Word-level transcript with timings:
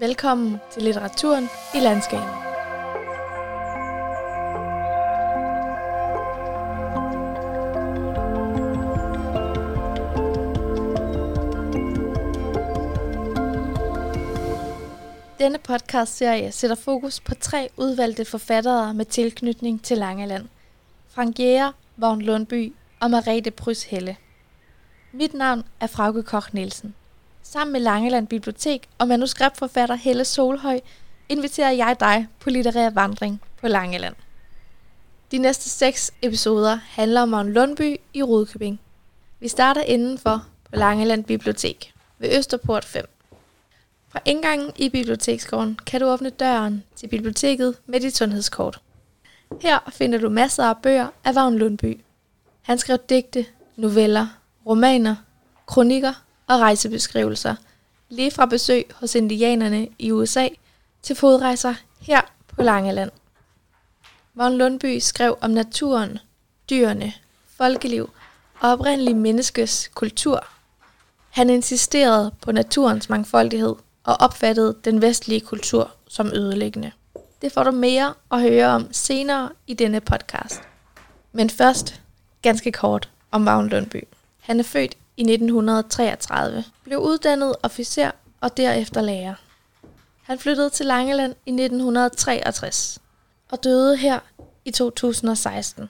Velkommen 0.00 0.58
til 0.70 0.82
litteraturen 0.82 1.48
i 1.74 1.80
landskabet. 1.80 2.28
Denne 15.38 15.58
podcastserie 15.58 16.52
sætter 16.52 16.76
fokus 16.76 17.20
på 17.20 17.34
tre 17.34 17.68
udvalgte 17.76 18.24
forfattere 18.24 18.94
med 18.94 19.04
tilknytning 19.04 19.82
til 19.82 19.98
Langeland. 19.98 20.48
Frank 21.08 21.38
Jæger, 21.38 21.72
Vagn 21.96 22.22
Lundby 22.22 22.72
og 23.00 23.10
Marete 23.10 23.50
Prys 23.50 23.82
Helle. 23.82 24.16
Mit 25.12 25.34
navn 25.34 25.64
er 25.80 25.86
Frauke 25.86 26.22
Koch 26.22 26.54
Nielsen. 26.54 26.94
Sammen 27.50 27.72
med 27.72 27.80
Langeland 27.80 28.26
Bibliotek 28.26 28.88
og 28.98 29.08
manuskriptforfatter 29.08 29.94
Helle 29.94 30.24
Solhøj 30.24 30.80
inviterer 31.28 31.70
jeg 31.70 31.96
dig 32.00 32.26
på 32.40 32.50
litterær 32.50 32.90
vandring 32.90 33.42
på 33.60 33.68
Langeland. 33.68 34.14
De 35.30 35.38
næste 35.38 35.68
seks 35.68 36.12
episoder 36.22 36.78
handler 36.84 37.20
om 37.22 37.32
Vagn 37.32 37.52
Lundby 37.52 37.96
i 38.14 38.22
Rudkøbing. 38.22 38.80
Vi 39.40 39.48
starter 39.48 39.82
indenfor 39.82 40.46
på 40.64 40.76
Langeland 40.76 41.24
Bibliotek 41.24 41.94
ved 42.18 42.38
Østerport 42.38 42.84
5. 42.84 43.04
Fra 44.08 44.20
indgangen 44.24 44.72
i 44.76 44.88
biblioteksgården 44.88 45.78
kan 45.86 46.00
du 46.00 46.06
åbne 46.06 46.30
døren 46.30 46.84
til 46.96 47.08
biblioteket 47.08 47.74
med 47.86 48.00
dit 48.00 48.16
sundhedskort. 48.16 48.80
Her 49.60 49.78
finder 49.92 50.18
du 50.18 50.28
masser 50.28 50.64
af 50.64 50.76
bøger 50.82 51.08
af 51.24 51.34
Vagn 51.34 51.58
Lundby. 51.58 52.00
Han 52.62 52.78
skrev 52.78 52.98
digte, 53.08 53.46
noveller, 53.76 54.26
romaner, 54.66 55.16
kronikker 55.66 56.25
og 56.46 56.60
rejsebeskrivelser, 56.60 57.54
lige 58.08 58.30
fra 58.30 58.46
besøg 58.46 58.90
hos 58.94 59.14
indianerne 59.14 59.88
i 59.98 60.12
USA 60.12 60.48
til 61.02 61.16
fodrejser 61.16 61.74
her 62.00 62.20
på 62.48 62.62
Langeland. 62.62 63.10
Vagn 64.34 64.58
Lundby 64.58 64.98
skrev 64.98 65.38
om 65.40 65.50
naturen, 65.50 66.18
dyrene, 66.70 67.12
folkeliv 67.56 68.10
og 68.60 68.70
oprindelig 68.70 69.16
menneskes 69.16 69.90
kultur. 69.94 70.46
Han 71.30 71.50
insisterede 71.50 72.34
på 72.42 72.52
naturens 72.52 73.08
mangfoldighed 73.08 73.74
og 74.04 74.16
opfattede 74.20 74.76
den 74.84 75.02
vestlige 75.02 75.40
kultur 75.40 75.90
som 76.08 76.26
ødelæggende. 76.26 76.92
Det 77.42 77.52
får 77.52 77.64
du 77.64 77.70
mere 77.70 78.14
at 78.32 78.40
høre 78.40 78.66
om 78.66 78.92
senere 78.92 79.50
i 79.66 79.74
denne 79.74 80.00
podcast. 80.00 80.60
Men 81.32 81.50
først, 81.50 82.00
ganske 82.42 82.72
kort, 82.72 83.10
om 83.30 83.46
Vagn 83.46 83.68
Lundby. 83.68 84.04
Han 84.40 84.58
er 84.60 84.64
født 84.64 84.96
i 85.16 85.22
1933, 85.22 86.64
blev 86.84 86.98
uddannet 86.98 87.56
officer 87.62 88.10
og 88.40 88.56
derefter 88.56 89.00
lærer. 89.00 89.34
Han 90.22 90.38
flyttede 90.38 90.70
til 90.70 90.86
Langeland 90.86 91.34
i 91.46 91.50
1963 91.50 92.98
og 93.50 93.64
døde 93.64 93.96
her 93.96 94.18
i 94.64 94.70
2016. 94.70 95.88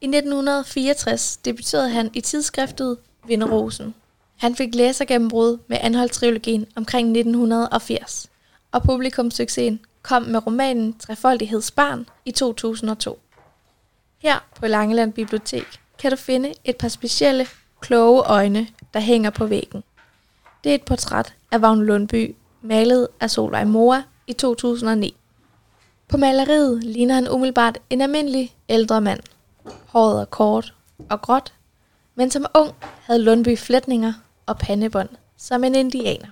I 0.00 0.04
1964 0.04 1.36
debuterede 1.36 1.88
han 1.88 2.10
i 2.14 2.20
tidsskriftet 2.20 2.98
Vinderosen. 3.26 3.94
Han 4.36 4.56
fik 4.56 4.74
læsergennembrud 4.74 5.58
med 5.66 5.78
Anholdt-trilogien 5.80 6.66
omkring 6.76 7.08
1980, 7.08 8.30
og 8.72 8.82
publikumsuccesen 8.82 9.80
kom 10.02 10.22
med 10.22 10.46
romanen 10.46 10.98
Trefoldighedsbarn 10.98 12.06
i 12.24 12.30
2002. 12.30 13.20
Her 14.18 14.38
på 14.60 14.66
Langeland 14.66 15.12
Bibliotek 15.12 15.80
kan 15.98 16.10
du 16.10 16.16
finde 16.16 16.54
et 16.64 16.76
par 16.76 16.88
specielle, 16.88 17.46
kloge 17.82 18.22
øjne, 18.22 18.66
der 18.94 19.00
hænger 19.00 19.30
på 19.30 19.46
væggen. 19.46 19.82
Det 20.64 20.70
er 20.70 20.74
et 20.74 20.82
portræt 20.82 21.34
af 21.50 21.62
Vagn 21.62 21.84
Lundby, 21.84 22.36
malet 22.62 23.08
af 23.20 23.30
Solvej 23.30 23.64
Mora 23.64 24.02
i 24.26 24.32
2009. 24.32 25.16
På 26.08 26.16
maleriet 26.16 26.84
ligner 26.84 27.14
han 27.14 27.28
umiddelbart 27.28 27.78
en 27.90 28.00
almindelig 28.00 28.56
ældre 28.68 29.00
mand. 29.00 29.20
Håret 29.86 30.20
er 30.20 30.24
kort 30.24 30.74
og 31.10 31.22
gråt, 31.22 31.52
men 32.14 32.30
som 32.30 32.46
ung 32.54 32.74
havde 33.02 33.22
Lundby 33.22 33.58
flætninger 33.58 34.12
og 34.46 34.58
pandebånd 34.58 35.08
som 35.36 35.64
en 35.64 35.74
indianer. 35.74 36.28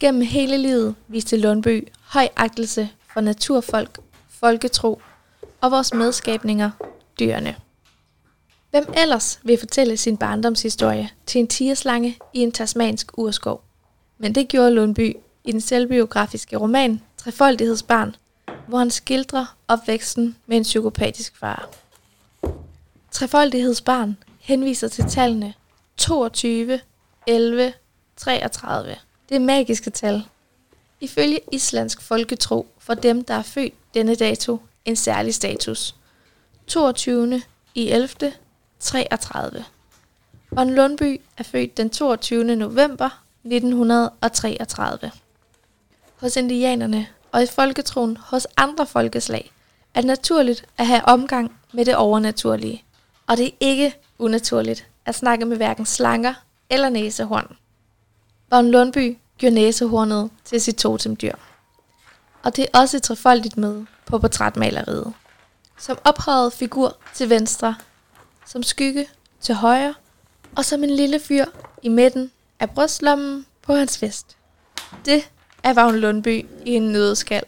Gennem 0.00 0.22
hele 0.22 0.56
livet 0.56 0.94
viste 1.08 1.36
Lundby 1.36 1.88
høj 2.02 2.28
agtelse 2.36 2.88
for 3.12 3.20
naturfolk, 3.20 3.98
folketro 4.28 5.00
og 5.60 5.70
vores 5.70 5.94
medskabninger, 5.94 6.70
dyrene. 7.20 7.56
Hvem 8.74 8.92
ellers 8.96 9.40
vil 9.42 9.58
fortælle 9.58 9.96
sin 9.96 10.16
barndomshistorie 10.16 11.10
til 11.26 11.38
en 11.38 11.48
tigerslange 11.48 12.18
i 12.32 12.38
en 12.38 12.52
tasmansk 12.52 13.18
urskov? 13.18 13.62
Men 14.18 14.34
det 14.34 14.48
gjorde 14.48 14.70
Lundby 14.70 15.16
i 15.44 15.52
den 15.52 15.60
selvbiografiske 15.60 16.56
roman 16.56 17.02
Trefoldighedsbarn, 17.16 18.16
hvor 18.68 18.78
han 18.78 18.90
skildrer 18.90 19.56
opvæksten 19.68 20.36
med 20.46 20.56
en 20.56 20.62
psykopatisk 20.62 21.36
far. 21.36 21.70
Trefoldighedsbarn 23.10 24.16
henviser 24.40 24.88
til 24.88 25.04
tallene 25.04 25.54
22, 25.96 26.80
11, 27.26 27.72
33. 28.16 28.96
Det 29.28 29.34
er 29.34 29.40
magiske 29.40 29.90
tal. 29.90 30.22
Ifølge 31.00 31.40
islandsk 31.52 32.02
folketro 32.02 32.66
får 32.78 32.94
dem, 32.94 33.24
der 33.24 33.34
er 33.34 33.42
født 33.42 33.74
denne 33.94 34.14
dato, 34.14 34.58
en 34.84 34.96
særlig 34.96 35.34
status. 35.34 35.94
22. 36.66 37.42
i 37.74 37.90
11. 37.90 38.32
33. 38.80 39.64
Von 40.50 40.70
Lundby 40.70 41.20
er 41.36 41.42
født 41.42 41.76
den 41.76 41.90
22. 41.90 42.56
november 42.56 43.08
1933. 43.44 45.10
Hos 46.20 46.36
indianerne 46.36 47.06
og 47.32 47.42
i 47.42 47.46
folketroen 47.46 48.16
hos 48.16 48.46
andre 48.56 48.86
folkeslag 48.86 49.52
er 49.94 50.00
det 50.00 50.06
naturligt 50.06 50.66
at 50.78 50.86
have 50.86 51.04
omgang 51.04 51.58
med 51.72 51.84
det 51.84 51.96
overnaturlige. 51.96 52.84
Og 53.26 53.36
det 53.36 53.46
er 53.46 53.50
ikke 53.60 53.94
unaturligt 54.18 54.86
at 55.04 55.14
snakke 55.14 55.44
med 55.44 55.56
hverken 55.56 55.86
slanger 55.86 56.34
eller 56.70 56.88
næsehorn. 56.88 57.56
Von 58.50 58.70
Lundby 58.70 59.18
gjorde 59.38 59.54
næsehornet 59.54 60.30
til 60.44 60.60
sit 60.60 60.76
totemdyr. 60.76 61.34
Og 62.42 62.56
det 62.56 62.66
er 62.72 62.78
også 62.80 63.00
trefoldigt 63.00 63.56
med 63.56 63.84
på 64.06 64.18
portrætmaleriet. 64.18 65.12
Som 65.78 65.98
ophøjet 66.04 66.52
figur 66.52 66.96
til 67.14 67.30
venstre, 67.30 67.74
som 68.46 68.62
skygge 68.62 69.06
til 69.40 69.54
højre, 69.54 69.94
og 70.56 70.64
som 70.64 70.84
en 70.84 70.90
lille 70.90 71.20
fyr 71.20 71.44
i 71.82 71.88
midten 71.88 72.30
af 72.60 72.70
brystlommen 72.70 73.46
på 73.62 73.74
hans 73.74 74.02
vest. 74.02 74.36
Det 75.04 75.30
er 75.62 75.74
Vagn 75.74 75.96
Lundby 75.96 76.46
i 76.64 76.70
en 76.70 76.82
nødskal. 76.82 77.44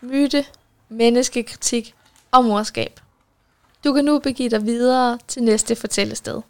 Myte, 0.00 0.44
menneskekritik 0.88 1.94
og 2.30 2.44
morskab. 2.44 3.00
Du 3.84 3.92
kan 3.92 4.04
nu 4.04 4.18
begive 4.18 4.48
dig 4.48 4.66
videre 4.66 5.18
til 5.28 5.42
næste 5.42 5.76
fortællested. 5.76 6.42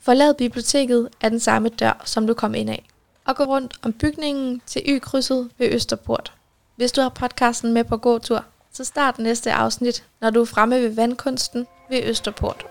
Forlad 0.00 0.34
biblioteket 0.34 1.08
af 1.20 1.30
den 1.30 1.40
samme 1.40 1.68
dør, 1.68 2.02
som 2.04 2.26
du 2.26 2.34
kom 2.34 2.54
ind 2.54 2.70
af, 2.70 2.88
og 3.24 3.36
gå 3.36 3.44
rundt 3.44 3.78
om 3.82 3.92
bygningen 3.92 4.62
til 4.66 4.82
Y-krydset 4.86 5.50
ved 5.58 5.68
Østerport. 5.72 6.32
Hvis 6.76 6.92
du 6.92 7.00
har 7.00 7.08
podcasten 7.08 7.72
med 7.72 7.84
på 7.84 7.96
gåtur, 7.96 8.44
så 8.72 8.84
start 8.84 9.18
næste 9.18 9.52
afsnit, 9.52 10.04
når 10.20 10.30
du 10.30 10.40
er 10.40 10.44
fremme 10.44 10.80
ved 10.80 10.90
vandkunsten 10.90 11.66
ved 11.90 12.02
Østerport. 12.04 12.66